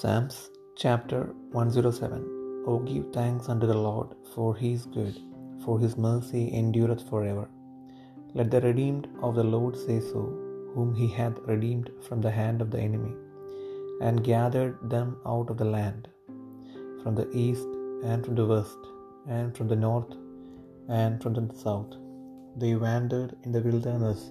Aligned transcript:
Psalms 0.00 0.36
chapter 0.82 1.20
107 1.60 2.20
O 2.70 2.74
give 2.88 3.06
thanks 3.16 3.48
unto 3.52 3.66
the 3.70 3.80
Lord, 3.86 4.10
for 4.32 4.48
he 4.60 4.70
is 4.76 4.84
good, 4.96 5.16
for 5.64 5.74
his 5.82 5.94
mercy 6.06 6.42
endureth 6.58 7.02
forever. 7.10 7.46
Let 8.38 8.50
the 8.52 8.60
redeemed 8.66 9.06
of 9.26 9.32
the 9.38 9.48
Lord 9.54 9.74
say 9.84 9.98
so, 10.10 10.22
whom 10.74 10.90
he 11.00 11.08
hath 11.18 11.42
redeemed 11.52 11.88
from 12.06 12.20
the 12.26 12.34
hand 12.40 12.60
of 12.64 12.70
the 12.74 12.82
enemy, 12.88 13.14
and 14.06 14.28
gathered 14.32 14.76
them 14.94 15.10
out 15.32 15.50
of 15.50 15.58
the 15.62 15.70
land, 15.76 16.06
from 17.02 17.16
the 17.20 17.28
east 17.46 17.68
and 18.12 18.22
from 18.24 18.36
the 18.40 18.48
west, 18.54 18.82
and 19.38 19.50
from 19.58 19.68
the 19.74 19.82
north 19.88 20.14
and 21.02 21.14
from 21.22 21.34
the 21.38 21.46
south. 21.66 21.94
They 22.62 22.74
wandered 22.86 23.32
in 23.44 23.52
the 23.56 23.66
wilderness 23.68 24.22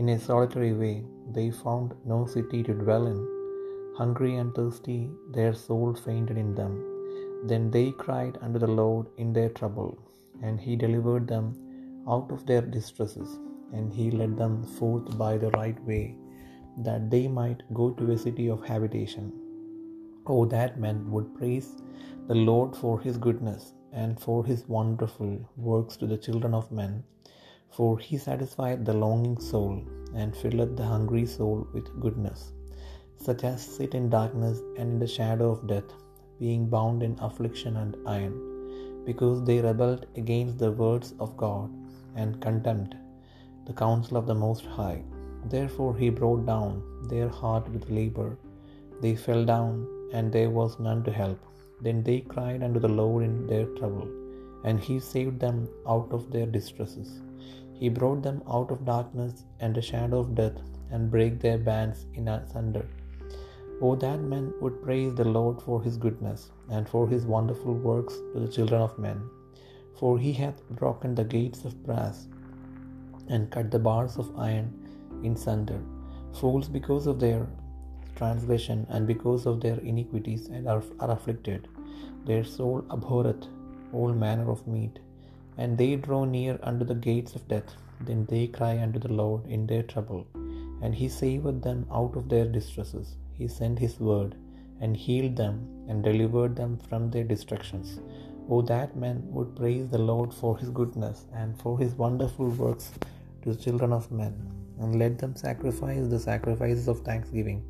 in 0.00 0.08
a 0.10 0.20
solitary 0.30 0.74
way, 0.84 0.96
they 1.38 1.50
found 1.64 1.90
no 2.14 2.18
city 2.36 2.62
to 2.68 2.74
dwell 2.84 3.06
in. 3.14 3.20
Hungry 4.00 4.34
and 4.40 4.50
thirsty, 4.56 5.00
their 5.36 5.52
soul 5.62 5.88
fainted 6.04 6.38
in 6.42 6.50
them. 6.58 6.74
Then 7.50 7.64
they 7.74 7.88
cried 8.02 8.38
unto 8.44 8.58
the 8.62 8.74
Lord 8.80 9.06
in 9.22 9.30
their 9.36 9.50
trouble, 9.58 9.90
and 10.44 10.62
he 10.64 10.74
delivered 10.82 11.26
them 11.32 11.46
out 12.14 12.28
of 12.34 12.44
their 12.50 12.64
distresses, 12.76 13.30
and 13.74 13.92
he 13.98 14.06
led 14.20 14.34
them 14.42 14.54
forth 14.78 15.08
by 15.24 15.32
the 15.42 15.50
right 15.60 15.80
way, 15.90 16.04
that 16.86 17.04
they 17.14 17.24
might 17.40 17.60
go 17.80 17.86
to 17.98 18.12
a 18.12 18.22
city 18.24 18.46
of 18.54 18.64
habitation. 18.70 19.26
Oh, 20.32 20.44
that 20.54 20.80
men 20.86 20.98
would 21.14 21.28
praise 21.40 21.68
the 22.30 22.38
Lord 22.50 22.72
for 22.82 22.94
his 23.06 23.18
goodness, 23.26 23.66
and 24.02 24.22
for 24.26 24.38
his 24.50 24.62
wonderful 24.78 25.34
works 25.70 25.96
to 25.98 26.08
the 26.12 26.22
children 26.28 26.54
of 26.60 26.72
men. 26.80 26.94
For 27.76 27.90
he 28.06 28.16
satisfieth 28.28 28.82
the 28.86 29.00
longing 29.04 29.36
soul, 29.50 29.76
and 30.22 30.40
filleth 30.44 30.74
the 30.80 30.88
hungry 30.94 31.26
soul 31.36 31.58
with 31.74 32.00
goodness 32.06 32.40
such 33.26 33.42
as 33.44 33.60
sit 33.76 33.94
in 33.98 34.06
darkness 34.14 34.58
and 34.78 34.92
in 34.92 34.98
the 35.02 35.14
shadow 35.16 35.48
of 35.54 35.66
death, 35.72 35.90
being 36.42 36.62
bound 36.74 37.02
in 37.06 37.14
affliction 37.26 37.74
and 37.82 37.96
iron, 38.18 38.36
because 39.08 39.38
they 39.48 39.58
rebelled 39.66 40.04
against 40.22 40.56
the 40.62 40.72
words 40.82 41.08
of 41.24 41.36
God, 41.44 41.68
and 42.20 42.42
contemned 42.46 42.92
the 43.66 43.76
counsel 43.84 44.16
of 44.20 44.28
the 44.30 44.40
Most 44.46 44.64
High. 44.78 45.00
Therefore 45.54 45.92
he 46.00 46.18
brought 46.20 46.44
down 46.52 46.72
their 47.12 47.30
heart 47.40 47.66
with 47.74 47.94
labor. 47.98 48.30
They 49.02 49.14
fell 49.26 49.44
down, 49.54 49.74
and 50.14 50.26
there 50.36 50.52
was 50.58 50.80
none 50.86 51.02
to 51.08 51.12
help. 51.22 51.40
Then 51.84 51.98
they 52.08 52.20
cried 52.32 52.62
unto 52.66 52.80
the 52.84 52.96
Lord 53.00 53.22
in 53.28 53.36
their 53.50 53.68
trouble, 53.78 54.08
and 54.66 54.78
he 54.86 54.96
saved 55.12 55.38
them 55.44 55.58
out 55.92 56.08
of 56.16 56.24
their 56.32 56.48
distresses. 56.56 57.10
He 57.78 57.88
brought 57.98 58.22
them 58.26 58.40
out 58.56 58.70
of 58.74 58.88
darkness 58.94 59.34
and 59.60 59.74
the 59.74 59.86
shadow 59.90 60.20
of 60.24 60.34
death, 60.42 60.58
and 60.92 61.12
brake 61.14 61.38
their 61.44 61.60
bands 61.70 62.00
in 62.18 62.26
asunder. 62.36 62.86
Oh, 63.82 63.94
that 63.96 64.20
men 64.20 64.52
would 64.60 64.82
praise 64.82 65.14
the 65.14 65.24
Lord 65.24 65.62
for 65.62 65.82
his 65.82 65.96
goodness, 65.96 66.50
and 66.68 66.86
for 66.86 67.08
his 67.08 67.24
wonderful 67.24 67.72
works 67.72 68.14
to 68.32 68.40
the 68.40 68.52
children 68.56 68.82
of 68.82 68.98
men. 68.98 69.22
For 69.98 70.18
he 70.18 70.32
hath 70.32 70.58
broken 70.80 71.14
the 71.14 71.24
gates 71.24 71.64
of 71.64 71.82
brass, 71.86 72.26
and 73.28 73.50
cut 73.50 73.70
the 73.70 73.78
bars 73.78 74.16
of 74.22 74.38
iron 74.38 74.68
in 75.22 75.34
sunder. 75.44 75.80
Fools 76.40 76.68
because 76.68 77.06
of 77.06 77.20
their 77.20 77.46
transgression, 78.16 78.86
and 78.90 79.06
because 79.06 79.46
of 79.46 79.60
their 79.62 79.78
iniquities, 79.92 80.48
and 80.48 80.68
are, 80.68 80.82
are 80.98 81.12
afflicted. 81.12 81.68
Their 82.26 82.44
soul 82.44 82.84
abhorreth 82.90 83.46
all 83.94 84.12
manner 84.12 84.50
of 84.50 84.66
meat, 84.66 84.98
and 85.56 85.78
they 85.78 85.96
draw 85.96 86.24
near 86.36 86.58
unto 86.62 86.84
the 86.84 87.00
gates 87.08 87.34
of 87.34 87.48
death. 87.48 87.70
Then 88.08 88.26
they 88.26 88.46
cry 88.58 88.74
unto 88.82 88.98
the 88.98 89.14
Lord 89.22 89.46
in 89.46 89.66
their 89.66 89.82
trouble, 89.94 90.26
and 90.82 90.94
he 90.94 91.08
saveth 91.08 91.62
them 91.62 91.86
out 91.90 92.14
of 92.20 92.28
their 92.28 92.46
distresses. 92.58 93.16
He 93.40 93.48
sent 93.58 93.78
his 93.84 93.96
word, 94.10 94.32
and 94.82 95.02
healed 95.04 95.36
them, 95.42 95.56
and 95.88 96.08
delivered 96.08 96.54
them 96.60 96.72
from 96.88 97.02
their 97.12 97.28
destructions. 97.32 97.88
Oh, 98.52 98.62
that 98.70 99.00
men 99.04 99.18
would 99.34 99.50
praise 99.58 99.86
the 99.92 100.04
Lord 100.10 100.30
for 100.40 100.52
his 100.60 100.70
goodness, 100.78 101.18
and 101.40 101.50
for 101.62 101.74
his 101.82 101.92
wonderful 102.04 102.48
works 102.64 102.86
to 103.42 103.48
the 103.50 103.60
children 103.64 103.92
of 103.98 104.06
men, 104.20 104.34
and 104.80 105.00
let 105.02 105.14
them 105.22 105.34
sacrifice 105.44 106.06
the 106.12 106.22
sacrifices 106.30 106.88
of 106.92 107.04
thanksgiving, 107.08 107.60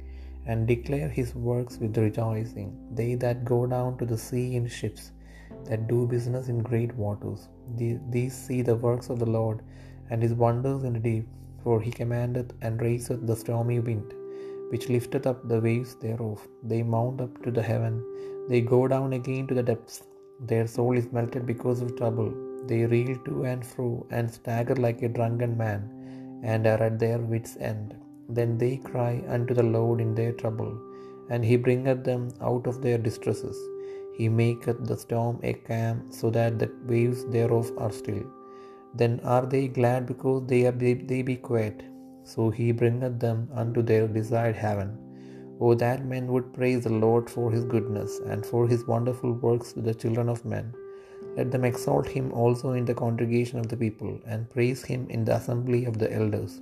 and 0.49 0.71
declare 0.73 1.11
his 1.19 1.31
works 1.51 1.77
with 1.83 2.03
rejoicing. 2.07 2.71
They 2.99 3.11
that 3.25 3.51
go 3.53 3.61
down 3.75 3.91
to 3.99 4.07
the 4.13 4.21
sea 4.27 4.47
in 4.59 4.67
ships, 4.79 5.05
that 5.69 5.89
do 5.93 5.99
business 6.15 6.49
in 6.53 6.69
great 6.71 6.95
waters, 7.05 7.43
these 8.15 8.37
see 8.47 8.63
the 8.71 8.81
works 8.89 9.11
of 9.13 9.21
the 9.23 9.33
Lord, 9.39 9.61
and 10.11 10.21
his 10.27 10.35
wonders 10.47 10.83
in 10.89 10.95
the 10.99 11.05
deep. 11.11 11.29
For 11.65 11.77
he 11.85 11.91
commandeth 11.99 12.51
and 12.67 12.85
raiseth 12.87 13.23
the 13.29 13.37
stormy 13.41 13.79
wind, 13.89 14.09
which 14.71 14.89
lifteth 14.95 15.27
up 15.31 15.41
the 15.53 15.61
waves 15.69 15.95
thereof. 16.05 16.41
They 16.71 16.83
mount 16.83 17.21
up 17.21 17.43
to 17.45 17.51
the 17.51 17.63
heaven, 17.71 17.95
they 18.51 18.61
go 18.75 18.81
down 18.93 19.13
again 19.13 19.47
to 19.49 19.55
the 19.59 19.67
depths. 19.71 19.99
Their 20.51 20.67
soul 20.67 20.97
is 21.01 21.13
melted 21.17 21.45
because 21.51 21.81
of 21.83 21.97
trouble. 21.99 22.31
They 22.69 22.81
reel 22.93 23.17
to 23.27 23.45
and 23.51 23.65
fro, 23.73 24.07
and 24.11 24.29
stagger 24.37 24.77
like 24.87 25.03
a 25.03 25.15
drunken 25.17 25.53
man, 25.65 25.83
and 26.53 26.67
are 26.67 26.83
at 26.89 26.99
their 27.03 27.19
wits' 27.33 27.57
end. 27.73 27.89
Then 28.37 28.59
they 28.63 28.75
cry 28.91 29.23
unto 29.37 29.55
the 29.59 29.69
Lord 29.77 30.01
in 30.05 30.13
their 30.19 30.35
trouble, 30.41 30.73
and 31.31 31.45
he 31.45 31.57
bringeth 31.67 32.03
them 32.09 32.25
out 32.49 32.67
of 32.71 32.83
their 32.85 32.99
distresses. 33.07 33.59
He 34.19 34.29
maketh 34.43 34.81
the 34.91 34.99
storm 35.05 35.37
a 35.51 35.55
calm, 35.69 35.97
so 36.19 36.29
that 36.39 36.59
the 36.63 36.71
waves 36.93 37.23
thereof 37.37 37.71
are 37.85 37.95
still. 38.03 38.25
Then 39.01 39.15
are 39.37 39.47
they 39.55 39.65
glad 39.69 40.07
because 40.13 40.41
they, 40.51 40.67
are, 40.67 40.79
they, 40.85 40.95
they 40.95 41.23
be 41.23 41.37
quiet. 41.37 41.79
So 42.25 42.51
he 42.51 42.73
bringeth 42.73 43.19
them 43.21 43.49
unto 43.53 43.83
their 43.83 44.09
desired 44.09 44.57
heaven. 44.57 44.99
O 45.61 45.75
that 45.75 46.07
men 46.07 46.27
would 46.33 46.53
praise 46.53 46.85
the 46.85 46.93
Lord 46.93 47.29
for 47.29 47.51
his 47.51 47.65
goodness, 47.65 48.21
and 48.27 48.45
for 48.47 48.67
his 48.67 48.87
wonderful 48.87 49.33
works 49.33 49.73
to 49.73 49.81
the 49.81 49.95
children 49.95 50.29
of 50.29 50.45
men. 50.45 50.73
Let 51.37 51.51
them 51.51 51.65
exalt 51.65 52.09
him 52.09 52.33
also 52.33 52.73
in 52.73 52.85
the 52.85 52.95
congregation 52.95 53.59
of 53.59 53.69
the 53.69 53.77
people, 53.77 54.19
and 54.27 54.51
praise 54.51 54.83
him 54.83 55.07
in 55.11 55.25
the 55.25 55.37
assembly 55.37 55.85
of 55.85 55.99
the 55.99 56.13
elders. 56.13 56.61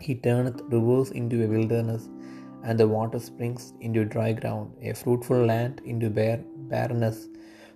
He 0.00 0.14
turneth 0.14 0.60
rivers 0.68 1.10
into 1.10 1.44
a 1.44 1.48
wilderness, 1.48 2.08
and 2.64 2.80
the 2.80 2.88
water 2.88 3.18
springs 3.18 3.72
into 3.80 4.04
dry 4.04 4.32
ground, 4.32 4.72
a 4.82 4.92
fruitful 4.92 5.44
land 5.44 5.80
into 5.84 6.10
bare 6.10 6.42
barrenness 6.72 7.28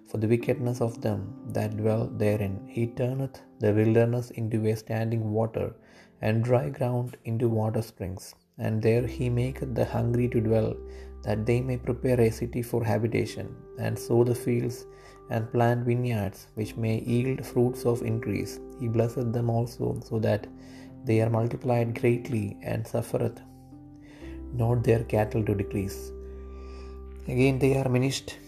for 0.08 0.18
the 0.18 0.26
wickedness 0.26 0.80
of 0.80 1.00
them 1.00 1.20
that 1.56 1.76
dwell 1.76 2.06
therein. 2.22 2.60
He 2.66 2.88
turneth 2.88 3.40
the 3.60 3.72
wilderness 3.72 4.30
into 4.32 4.66
a 4.66 4.76
standing 4.76 5.32
water, 5.32 5.74
and 6.22 6.44
dry 6.44 6.68
ground 6.68 7.16
into 7.24 7.48
water 7.48 7.82
springs. 7.82 8.34
And 8.58 8.82
there 8.82 9.06
he 9.06 9.28
maketh 9.30 9.74
the 9.74 9.84
hungry 9.84 10.28
to 10.28 10.40
dwell, 10.40 10.76
that 11.22 11.46
they 11.46 11.60
may 11.60 11.76
prepare 11.76 12.20
a 12.20 12.30
city 12.30 12.62
for 12.62 12.84
habitation, 12.84 13.48
and 13.78 13.98
sow 13.98 14.22
the 14.24 14.34
fields, 14.34 14.86
and 15.30 15.50
plant 15.52 15.86
vineyards, 15.86 16.48
which 16.54 16.76
may 16.76 16.96
yield 17.12 17.40
fruits 17.50 17.84
of 17.86 18.02
increase. 18.02 18.58
He 18.80 18.88
blesseth 18.88 19.32
them 19.32 19.48
also, 19.48 20.00
so 20.08 20.18
that 20.18 20.46
they 21.04 21.20
are 21.22 21.30
multiplied 21.30 21.98
greatly, 22.00 22.56
and 22.62 22.86
suffereth 22.86 23.40
not 24.52 24.84
their 24.84 25.04
cattle 25.04 25.44
to 25.44 25.54
decrease. 25.54 26.12
Again 27.28 27.58
they 27.58 27.76
are 27.80 27.88
minished 27.88 28.38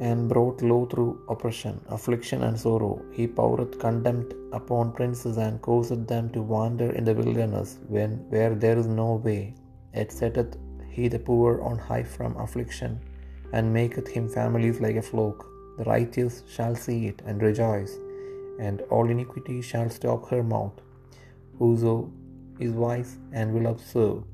and 0.00 0.28
brought 0.28 0.62
low 0.62 0.84
through 0.86 1.22
oppression, 1.28 1.80
affliction, 1.88 2.42
and 2.42 2.58
sorrow. 2.58 3.02
He 3.12 3.26
poureth 3.26 3.78
contempt 3.78 4.34
upon 4.52 4.92
princes, 4.92 5.36
and 5.38 5.60
causeth 5.62 6.06
them 6.06 6.30
to 6.30 6.42
wander 6.42 6.92
in 6.92 7.04
the 7.04 7.14
wilderness, 7.14 7.78
when 7.88 8.12
where 8.28 8.54
there 8.54 8.78
is 8.78 8.86
no 8.86 9.14
way. 9.14 9.54
Yet 9.94 10.12
setteth 10.12 10.56
he 10.90 11.08
the 11.08 11.18
poor 11.18 11.60
on 11.62 11.78
high 11.78 12.02
from 12.02 12.36
affliction, 12.36 13.00
and 13.52 13.72
maketh 13.72 14.08
him 14.08 14.28
families 14.28 14.80
like 14.80 14.96
a 14.96 15.02
flock. 15.02 15.46
The 15.78 15.84
righteous 15.84 16.42
shall 16.48 16.74
see 16.74 17.06
it 17.06 17.22
and 17.26 17.42
rejoice, 17.42 17.98
and 18.58 18.82
all 18.90 19.10
iniquity 19.10 19.60
shall 19.60 19.90
stop 19.90 20.28
her 20.30 20.42
mouth. 20.42 20.80
Whoso 21.58 22.10
is 22.58 22.72
wise 22.72 23.18
and 23.32 23.52
will 23.54 23.66
observe 23.66 24.24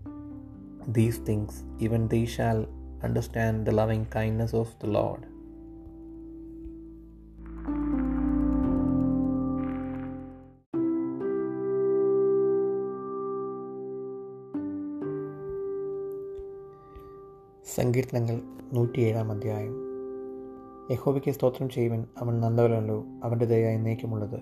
these 0.86 1.18
things, 1.18 1.64
even 1.78 2.08
they 2.08 2.26
shall 2.26 2.66
understand 3.02 3.66
the 3.66 3.72
loving 3.72 4.06
kindness 4.06 4.54
of 4.54 4.76
the 4.80 4.86
Lord. 4.86 5.26
സങ്കീർത്തനങ്ങൾ 17.74 18.40
നൂറ്റിയേഴാം 18.72 19.30
അധ്യായം. 19.30 19.74
യഹോവയ്ക്ക് 20.90 21.30
സ്തോത്രം 21.30 21.68
ചെയ്യുവൻ 21.68 22.04
അവൻ 22.18 22.40
നല്ലവനല്ലോ 22.40 23.04
അവന്റെ 23.24 23.44
ദയ 23.44 23.66
എന്നേക്കുമുള്ളത്. 23.66 24.40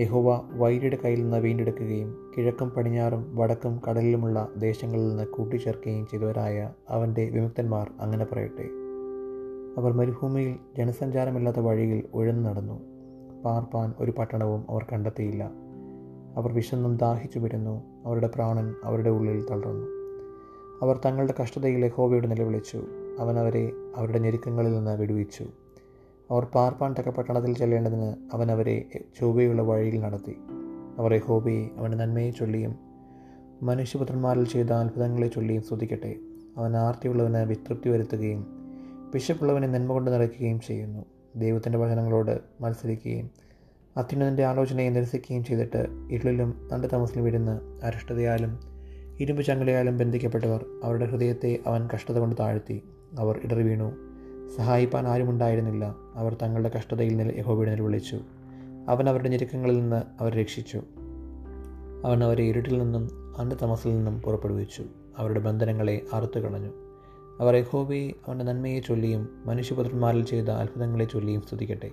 യഹോവ 0.00 0.40
വൈരിയുടെ 0.52 0.98
കയ്യിൽ 1.04 1.22
നിന്ന് 1.22 1.36
വീണ്ടെടുക്കുകയും 1.36 2.32
കിഴക്കും 2.38 2.70
പടിഞ്ഞാറും 2.70 3.36
വടക്കും 3.36 3.80
കടലിലുമുള്ള 3.88 4.48
ദേശങ്ങളിൽ 4.56 5.08
നിന്ന് 5.08 5.26
കൂട്ടിച്ചേർക്കുകയും 5.26 6.06
ചെയ്തവരായ 6.06 6.70
അവന്റെ 6.88 7.30
വിമുക്തന്മാർ 7.30 7.90
അങ്ങനെ 8.00 8.24
പറയട്ടെ. 8.24 8.68
അവർ 9.78 9.92
മരുഭൂമിയിൽ 9.92 10.56
ജനസഞ്ചാരമില്ലാത്ത 10.76 11.60
വഴിയിൽ 11.60 12.04
ഉഴന്നു 12.14 12.50
നടന്നു. 12.50 12.80
പാർപ്പാൻ 13.44 13.94
ഒരു 13.98 14.10
പട്ടണവും 14.10 14.64
അവർ 14.70 14.86
കണ്ടെത്തിയില്ല. 14.92 15.50
അവർ 16.36 16.52
വിശന്നും 16.52 16.96
ദാഹിച്ചു 16.96 17.38
വിടുന്നു 17.38 17.82
അവരുടെ 18.06 18.26
പ്രാണൻ 18.34 18.74
അവരുടെ 18.84 19.10
ഉള്ളിൽ 19.10 19.46
തളർന്നു. 19.50 19.95
അവർ 20.82 21.00
തങ്ങളുടെ 21.06 21.34
കഷ്ടതയിൽ 21.42 21.84
യഹോവയോട് 21.84 22.30
നിലവിളിച്ചു. 22.30 22.84
അവൻ 23.18 23.38
അവരെ 23.38 23.72
അവരുടെ 23.96 24.18
ഞെരുക്കങ്ങളിൽ 24.18 24.72
നിന്ന് 24.72 24.96
വിടുവിച്ചു. 24.96 25.44
അവർ 26.30 26.44
പാർപ്പാൻ 26.44 26.94
തക്ക 26.98 27.08
പട്ടണത്തിൽ 27.08 27.58
ചെല്ലേണ്ടതിന് 27.58 28.14
അവൻ 28.32 28.50
അവരെ 28.50 28.84
ചൊവ്വയുള്ള 29.20 29.62
വഴിയിൽ 29.62 30.00
നടത്തി. 30.00 30.36
അവർ 30.98 31.14
യഹോബയെ 31.14 31.68
അവന്റെ 31.76 31.96
നന്മയെ 31.96 32.30
ചൊല്ലിയും 32.30 32.76
മനുഷ്യപുത്രന്മാരിൽ 33.62 34.46
ചെയ്ത 34.46 34.66
അത്ഭുതങ്ങളെ 34.66 35.26
ചൊല്ലിയും 35.26 35.62
സ്തുതിക്കട്ടെ. 35.62 36.14
അവൻ 36.56 36.76
ആർത്തിയുള്ളവന് 36.76 37.36
വിതൃപ്തി 37.36 37.88
വരുത്തുകയും 37.88 38.46
വിശപ്പുള്ളവനെ 39.14 39.66
നന്മ 39.66 39.92
കൊണ്ട് 39.92 40.10
നിറയ്ക്കുകയും 40.10 40.60
ചെയ്യുന്നു. 40.60 41.04
ദൈവത്തിന്റെ 41.36 41.78
വചനങ്ങളോട് 41.78 42.38
മത്സരിക്കുകയും 42.60 43.30
അത്യുന്നതിന്റെ 43.96 44.44
ആലോചനയെ 44.44 44.90
നിരസിക്കുകയും 44.90 45.44
ചെയ്തിട്ട് 45.44 45.86
ഇരുളിലും 46.10 46.68
തന്റെ 46.74 46.88
താമസിൽ 46.88 47.20
വീഴുന്ന 47.20 47.60
അരിഷ്ടതയാലും 47.82 48.75
ഇരുമ്പ് 49.20 49.42
ചങ്ങലയാലും 49.42 49.98
ബന്ധിക്കപ്പെട്ടവർ 49.98 50.64
അവരുടെ 50.84 51.04
ഹൃദയത്തെ 51.04 51.58
അവൻ 51.66 51.88
കഷ്ടത 51.94 52.18
കൊണ്ട് 52.18 52.36
താഴ്ത്തി. 52.40 52.82
അവർ 53.18 53.40
ഇടറി 53.44 53.62
വീണു. 53.62 53.92
സഹായിപ്പാൻ 54.56 55.06
ആരുമുണ്ടായിരുന്നില്ല. 55.06 55.94
അവർ 56.14 56.36
തങ്ങളുടെ 56.42 56.70
കഷ്ടതയിൽ 56.76 57.16
നില 57.16 57.38
യഹോബയുടെ 57.38 57.70
നിലവിളിച്ചു 57.70 58.20
അവൻ 58.88 59.08
അവരുടെ 59.08 59.28
ഞെരുക്കങ്ങളിൽ 59.28 59.80
നിന്ന് 59.80 60.02
അവരെ 60.20 60.40
രക്ഷിച്ചു. 60.40 60.82
അവൻ 62.04 62.24
അവരെ 62.24 62.44
ഇരുട്ടിൽ 62.44 62.78
നിന്നും 62.78 63.10
അന്ധതമസിൽ 63.38 63.96
നിന്നും 63.96 64.22
പുറപ്പെടുവിച്ചു. 64.22 64.84
അവരുടെ 65.18 65.40
ബന്ധനങ്ങളെ 65.40 66.00
അറുത്തു 66.12 66.38
കളഞ്ഞു. 66.38 66.70
അവർ 67.40 67.54
യഹോബയെ 67.54 68.10
അവന്റെ 68.28 68.44
നന്മയെ 68.44 68.80
ചൊല്ലിയും 68.80 69.28
മനുഷ്യപുത്രന്മാരിൽ 69.46 70.24
ചെയ്ത 70.24 70.48
അത്ഭുതങ്ങളെ 70.48 71.04
ചൊല്ലിയും 71.04 71.42
സ്തുതിക്കട്ടെ. 71.42 71.90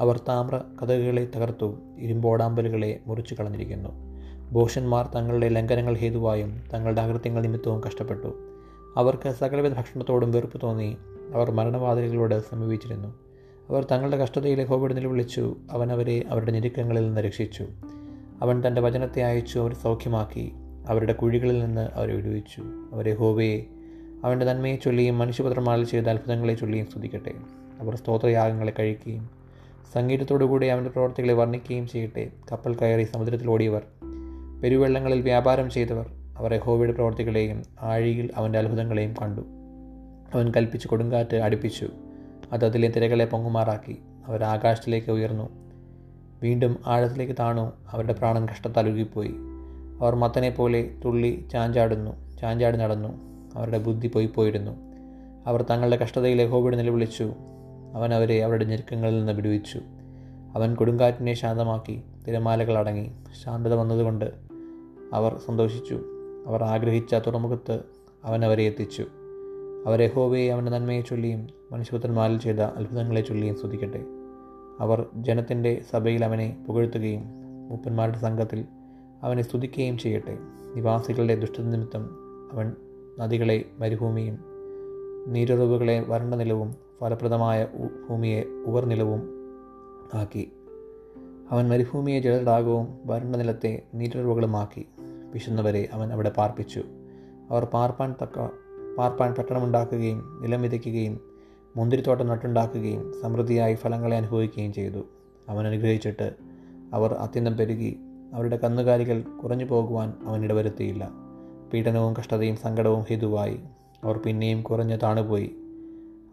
അവർ 0.00 0.20
താമ്ര 0.28 0.60
കഥകളെ 0.82 1.28
തകർത്തു 1.36 1.74
ഇരുമ്പോടാമ്പലുകളെ 1.98 3.00
മുറിച്ചു 3.06 3.34
കളഞ്ഞിരിക്കുന്നു. 3.34 4.09
ഭോഷന്മാർ 4.52 5.06
തങ്ങളുടെ 5.06 5.48
ലംഘനങ്ങൾ 5.48 5.96
ഹേതുവായും 5.96 6.60
തങ്ങളുടെ 6.74 7.00
അകൃത്യങ്ങൾ 7.00 7.42
നിമിത്തവും 7.42 7.80
കഷ്ടപ്പെട്ടു. 7.80 8.46
അവർക്ക് 8.96 9.30
സകലവിധ 9.30 9.72
ഭക്ഷണത്തോടും 9.72 10.32
വെറുപ്പ് 10.32 10.60
തോന്നി. 10.62 10.96
അവർ 11.34 11.50
മരണവാതിലുകളോട് 11.50 12.40
സമീപിച്ചിരുന്നു. 12.40 13.08
അവർ 13.70 13.86
തങ്ങളുടെ 13.92 14.16
കഷ്ടതയിലെ 14.16 14.64
ഹോബിഡ് 14.64 14.96
നിലവിളിച്ചു 14.96 15.56
അവൻ 15.70 15.92
അവരെ 15.92 16.24
അവരുടെ 16.28 16.52
ഞെരുക്കങ്ങളിൽ 16.52 17.06
നിന്ന് 17.06 17.20
രക്ഷിച്ചു. 17.20 17.66
അവൻ 18.42 18.62
തന്റെ 18.66 18.80
വചനത്തെ 18.80 19.22
അയച്ചു 19.22 19.58
അവരെ 19.58 19.74
സൗഖ്യമാക്കി. 19.74 20.52
അവരുടെ 20.86 21.12
കുഴികളിൽ 21.12 21.64
നിന്ന് 21.64 21.88
അവരെ 21.94 22.16
വിടുവിച്ചു. 22.16 22.62
അവരെ 22.92 23.14
ഹോബയെ 23.14 23.62
അവന്റെ 24.24 24.46
നന്മയെ 24.46 24.76
ചൊല്ലിയും 24.76 25.18
മനുഷ്യപത്രമാരിൽ 25.18 25.84
ചെയ്ത 25.84 26.04
അത്ഭുതങ്ങളെ 26.04 26.54
ചൊല്ലിയും 26.54 26.86
സ്തുതിക്കട്ടെ. 26.86 27.32
അവർ 27.80 27.96
സ്തോത്രയാഗങ്ങളെ 27.96 28.72
കഴിക്കുകയും 28.78 29.30
സംഗീതത്തോടുകൂടി 29.94 30.66
അവന്റെ 30.66 30.90
പ്രവർത്തികളെ 30.90 31.32
വർണിക്കുകയും 31.32 31.88
ചെയ്യട്ടെ. 31.88 32.30
കപ്പൽ 32.52 32.74
കയറി 32.74 33.02
സമുദ്രത്തിൽ 33.02 33.50
ഓടിയവർ 33.50 33.82
പെരുവെള്ളങ്ങളിൽ 34.62 35.20
വ്യാപാരം 35.20 35.70
ചെയ്തവർ 35.70 36.06
അവർ 36.36 36.54
യഹോവയുടെ 36.54 36.92
പ്രവർത്തികളെയും 36.92 37.62
ആഴിയിൽ 37.82 38.30
അവന്റെ 38.36 38.58
അത്ഭുതങ്ങളെയും 38.58 39.14
കണ്ടു. 39.22 39.40
അവൻ 40.34 40.52
കൽപ്പിച്ച് 40.56 40.88
കൊടുങ്കാറ്റ് 40.88 41.36
അടുപ്പിച്ചു. 41.36 41.88
അത് 42.52 42.64
അതിലെ 42.64 42.88
തിരകളെ 42.88 43.24
പൊങ്ങുമാറാക്കി. 43.24 43.98
അവർ 44.26 44.44
ആകാശത്തിലേക്ക് 44.44 45.10
ഉയർന്നു. 45.10 45.48
വീണ്ടും 46.42 46.76
ആഴത്തിലേക്ക് 46.86 47.32
താണു. 47.32 47.72
അവരുടെ 47.90 48.12
പ്രാണൻ 48.12 48.46
കഷ്ടത്താൽ 48.46 48.88
ഉരുകിപ്പോയി. 48.88 49.34
അവർ 50.00 50.14
മത്തനെ 50.14 50.50
പോലെ 50.50 50.90
തുള്ളി 51.04 51.44
ചാഞ്ചാടുന്നു. 51.52 52.36
ചാഞ്ചാടി 52.36 52.76
നടന്നു. 52.76 53.08
അവരുടെ 53.54 53.78
ബുദ്ധി 53.78 54.08
പോയിപ്പോയിരുന്നു 54.08 54.70
അവർ 55.46 55.62
തങ്ങളുടെ 55.62 55.96
കഷ്ടതയിൽ 55.96 56.42
യഹോവയുടെ 56.42 56.76
നിലവിളിച്ചു. 56.76 57.32
അവൻ 57.94 58.14
അവരെ 58.14 58.44
അവരുടെ 58.44 58.64
ഞെരുക്കങ്ങളിൽ 58.64 59.18
നിന്ന് 59.18 59.32
വിടുവിച്ചു. 59.32 59.80
അവൻ 60.54 60.74
കൊടുങ്കാറ്റിനെ 60.74 61.34
ശാന്തമാക്കി 61.34 62.02
തിരമാലകൾ 62.28 62.78
അടങ്ങി. 62.78 63.10
ശാന്തത 63.44 63.74
വന്നതുകൊണ്ട് 63.74 64.49
അവർ 65.12 65.38
സന്തോഷിച്ചു. 65.46 66.00
അവർ 66.46 66.62
ആഗ്രഹിച്ച 66.62 67.14
തുറമുഖത്ത് 67.14 67.80
അവൻ 68.24 68.44
അവരെ 68.44 68.62
എത്തിച്ചു. 68.62 69.06
അവരെ 69.86 70.06
ഹോവയെ 70.06 70.52
അവന്റെ 70.52 70.70
നന്മയെ 70.70 71.00
ചൊല്ലിയും 71.00 71.48
മനുഷ്യപുത്രന്മാരിൽ 71.72 72.38
ചെയ്ത 72.38 72.60
അത്ഭുതങ്ങളെ 72.60 73.20
ചൊല്ലിയും 73.20 73.56
സ്തുതിക്കട്ടെ. 73.56 74.04
അവർ 74.80 75.06
ജനത്തിന്റെ 75.14 75.82
സഭയിൽ 75.90 76.24
അവനെ 76.24 76.64
പുകഴ്ത്തുകയും 76.68 77.22
മൂപ്പന്മാരുടെ 77.68 78.18
സംഘത്തിൽ 78.18 78.64
അവനെ 79.22 79.42
സ്തുതിക്കുകയും 79.42 79.98
ചെയ്യട്ടെ. 79.98 80.38
നിവാസികളുടെ 80.74 81.34
ദുഷ്ടത 81.34 81.64
നിമിത്തം 81.64 82.10
അവൻ 82.52 82.72
നദികളെ 83.18 83.64
മരുഭൂമിയും 83.78 84.38
നീരുറവുകളെ 85.26 86.04
വരണ്ട 86.08 86.34
നിലവും 86.34 86.74
ഫലപ്രദമായ 87.00 87.66
ഭൂമിയെ 88.08 88.44
ഉവർനിലവും 88.66 89.22
ആക്കി. 90.14 90.52
അവൻ 91.50 91.68
മരുഭൂമിയെ 91.68 92.20
ജലതടാകവും 92.20 92.88
വരണ്ട 93.06 93.36
നിലത്തെ 93.36 93.82
നീരുറവുകളുമാക്കി. 93.94 94.86
വിശുന്നവരെ 95.32 95.88
അവൻ 95.92 96.12
അവിടെ 96.12 96.30
പാർപ്പിച്ചു. 96.30 96.82
അവർ 97.50 97.64
പാർപ്പാൻ 97.64 98.14
തക്ക 98.22 98.48
പാർപ്പാൻ 98.98 99.34
പട്ടണമുണ്ടാക്കുകയും 99.34 100.38
നിലം 100.42 100.62
വിതയ്ക്കുകയും 100.62 101.20
മുന്തിരിത്തോട്ടം 101.76 102.26
നട്ടുണ്ടാക്കുകയും 102.26 103.14
സമൃദ്ധിയായി 103.22 103.74
ഫലങ്ങളെ 103.74 104.16
അനുഭവിക്കുകയും 104.16 104.72
ചെയ്തു. 104.72 105.06
അവൻ 105.48 105.66
അനുഗ്രഹിച്ചിട്ട് 105.66 106.34
അവർ 106.92 107.12
അത്യന്തം 107.12 107.56
പെരുകി. 107.56 107.96
അവരുടെ 108.34 108.56
കന്നുകാലികൾ 108.56 109.20
കുറഞ്ഞു 109.20 109.64
പോകുവാൻ 109.64 110.12
അവൻ 110.26 110.44
ഇടവരുത്തിയില്ല. 110.44 111.10
പീഡനവും 111.72 112.14
കഷ്ടതയും 112.14 112.56
സങ്കടവും 112.56 113.00
ഹേതുവായി. 113.00 113.60
അവർ 114.04 114.18
പിന്നെയും 114.18 114.62
കുറഞ്ഞ് 114.62 114.98
താണുപോയി. 115.02 115.50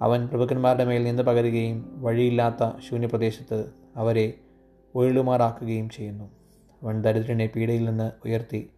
അവൻ 0.02 0.28
പ്രഭുക്കന്മാരുടെ 0.28 0.86
മേൽ 0.86 1.04
നിന്ന് 1.04 1.24
പകരുകയും 1.24 2.02
വഴിയില്ലാത്ത 2.02 2.72
ശൂന്യപ്രദേശത്ത് 2.90 3.66
അവരെ 3.96 4.34
ഒഴിളുമാറാക്കുകയും 4.96 5.90
ചെയ്യുന്നു. 5.90 6.32
അവൻ 6.84 7.02
ദരിദ്രനെ 7.02 7.50
പീഡയിൽ 7.56 7.90
നിന്ന് 7.90 8.12
ഉയർത്തി 8.26 8.70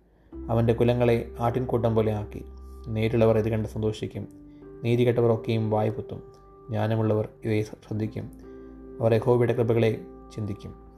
അവന്റെ 0.50 0.74
കുലങ്ങളെ 0.74 1.32
ആട്ടിൻകൂട്ടം 1.40 1.96
പോലെ 1.96 2.12
ആക്കി. 2.12 2.46
നേരിലുള്ളവർ 2.88 3.38
ഇത് 3.38 3.50
കണ്ട് 3.50 3.70
സന്തോഷിക്കും. 3.70 4.28
നീതി 4.84 5.04
കെട്ടവർ 5.04 5.34
ഒക്കെയും 5.34 5.70
വായ്പുത്തും 5.70 6.24
ജ്ഞാനമുള്ളവർ 6.70 7.30
ഇവയെ 7.46 7.62
ശ്രദ്ധിക്കും. 7.62 8.32
അവർ 9.02 9.14
യഹോബിയുടെ 9.14 9.54
കൃപകളെ 9.54 10.02
ചിന്തിക്കും. 10.36 10.89